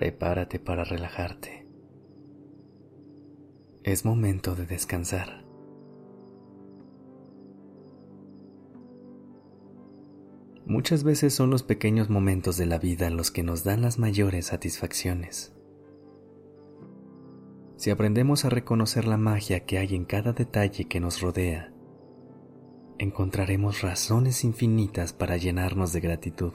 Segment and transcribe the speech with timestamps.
[0.00, 1.68] Prepárate para relajarte.
[3.82, 5.44] Es momento de descansar.
[10.64, 14.46] Muchas veces son los pequeños momentos de la vida los que nos dan las mayores
[14.46, 15.54] satisfacciones.
[17.76, 21.74] Si aprendemos a reconocer la magia que hay en cada detalle que nos rodea,
[22.96, 26.54] encontraremos razones infinitas para llenarnos de gratitud.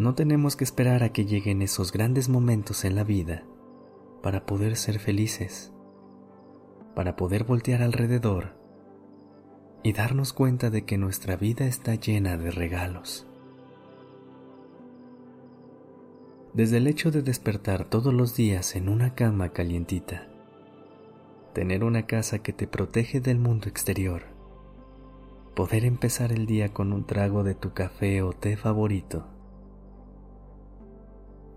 [0.00, 3.44] No tenemos que esperar a que lleguen esos grandes momentos en la vida
[4.22, 5.74] para poder ser felices,
[6.94, 8.54] para poder voltear alrededor
[9.82, 13.26] y darnos cuenta de que nuestra vida está llena de regalos.
[16.54, 20.28] Desde el hecho de despertar todos los días en una cama calientita,
[21.52, 24.22] tener una casa que te protege del mundo exterior,
[25.54, 29.26] poder empezar el día con un trago de tu café o té favorito.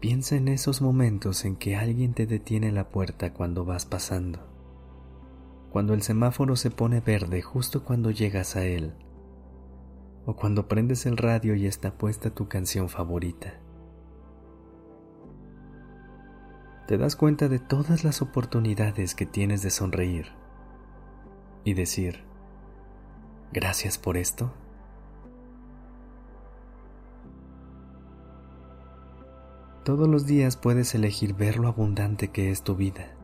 [0.04, 4.46] Piensa en esos momentos en que alguien te detiene la puerta cuando vas pasando,
[5.70, 8.96] cuando el semáforo se pone verde justo cuando llegas a él,
[10.26, 13.62] o cuando prendes el radio y está puesta tu canción favorita.
[16.86, 20.34] te das cuenta de todas las oportunidades que tienes de sonreír
[21.64, 22.26] y decir,
[23.54, 24.52] gracias por esto.
[29.84, 33.18] Todos los días puedes elegir ver lo abundante que es tu vida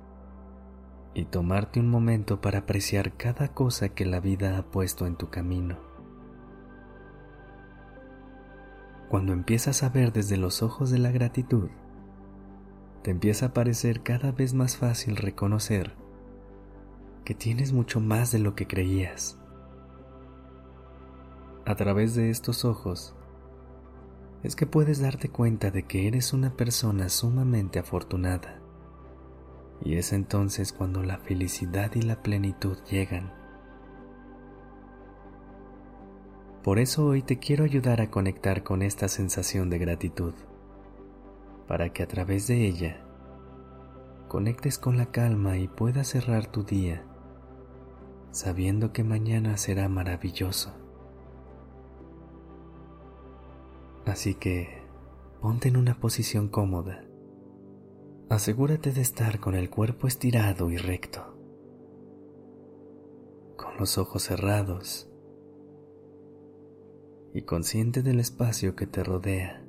[1.14, 5.30] y tomarte un momento para apreciar cada cosa que la vida ha puesto en tu
[5.30, 5.78] camino.
[9.08, 11.69] Cuando empiezas a ver desde los ojos de la gratitud,
[13.03, 15.96] te empieza a parecer cada vez más fácil reconocer
[17.24, 19.40] que tienes mucho más de lo que creías.
[21.66, 23.16] A través de estos ojos
[24.44, 28.59] es que puedes darte cuenta de que eres una persona sumamente afortunada.
[29.81, 33.33] Y es entonces cuando la felicidad y la plenitud llegan.
[36.63, 40.33] Por eso hoy te quiero ayudar a conectar con esta sensación de gratitud
[41.67, 43.06] para que a través de ella
[44.27, 47.06] conectes con la calma y puedas cerrar tu día
[48.31, 50.71] sabiendo que mañana será maravilloso.
[54.09, 54.68] Así que
[55.40, 57.06] ponte en una posición cómoda.
[58.28, 61.38] Asegúrate de estar con el cuerpo estirado y recto,
[63.56, 65.12] con los ojos cerrados
[67.36, 69.64] y consciente del espacio que te rodea.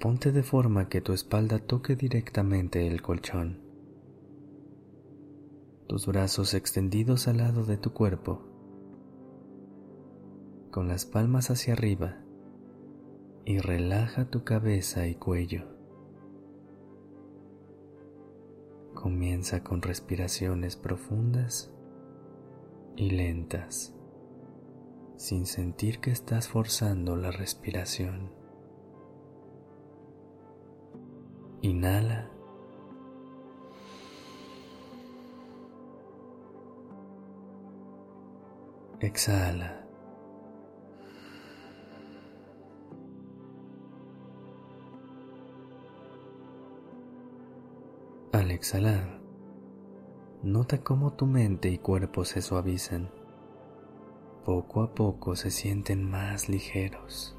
[0.00, 3.62] Ponte de forma que tu espalda toque directamente el colchón.
[5.86, 8.51] Tus brazos extendidos al lado de tu cuerpo,
[10.72, 12.16] con las palmas hacia arriba,
[13.44, 15.66] y relaja tu cabeza y cuello.
[18.94, 21.70] Comienza con respiraciones profundas
[22.96, 23.94] y lentas,
[25.16, 28.32] sin sentir que estás forzando la respiración.
[31.60, 32.30] Inhala.
[39.00, 39.81] Exhala.
[48.52, 49.18] Al exhalar,
[50.42, 53.10] nota cómo tu mente y cuerpo se suavizan.
[54.44, 57.34] Poco a poco se sienten más ligeros.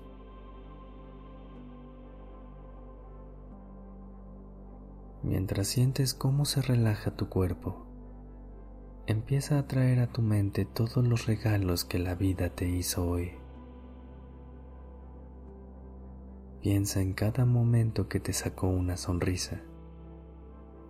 [5.22, 7.86] Mientras sientes cómo se relaja tu cuerpo,
[9.06, 13.34] empieza a traer a tu mente todos los regalos que la vida te hizo hoy.
[16.60, 19.62] Piensa en cada momento que te sacó una sonrisa,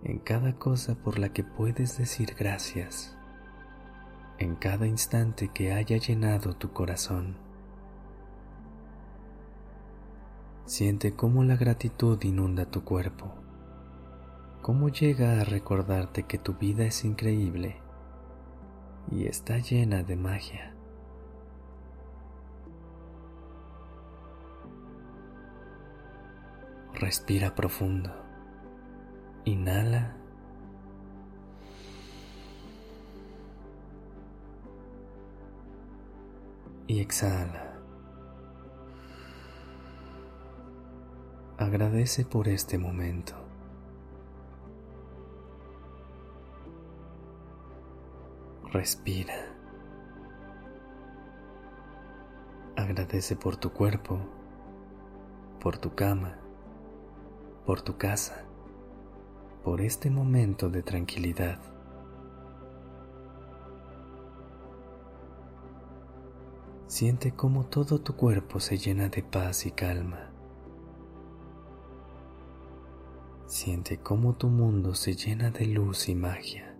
[0.04, 3.16] en cada cosa por la que puedes decir gracias,
[4.38, 7.36] en cada instante que haya llenado tu corazón.
[10.66, 13.44] Siente cómo la gratitud inunda tu cuerpo
[14.64, 17.76] cómo llega a recordarte que tu vida es increíble
[19.10, 20.74] y está llena de magia.
[26.94, 28.23] Respira profundo.
[29.44, 30.16] Inhala.
[36.86, 37.74] Y exhala.
[41.58, 43.34] Agradece por este momento.
[48.72, 49.34] Respira.
[52.76, 54.18] Agradece por tu cuerpo,
[55.60, 56.36] por tu cama,
[57.64, 58.43] por tu casa,
[59.64, 61.58] por este momento de tranquilidad.
[66.86, 70.30] Siente cómo todo tu cuerpo se llena de paz y calma.
[73.46, 76.78] Siente cómo tu mundo se llena de luz y magia.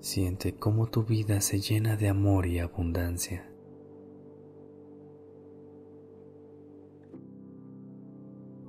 [0.00, 3.48] Siente cómo tu vida se llena de amor y abundancia.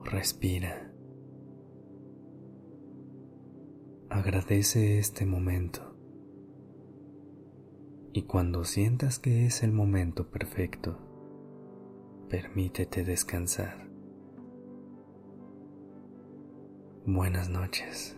[0.06, 0.93] Respira.
[4.13, 5.98] Agradece este momento.
[8.13, 11.00] Y cuando sientas que es el momento perfecto,
[12.30, 13.89] permítete descansar.
[17.07, 18.15] Buenas noches.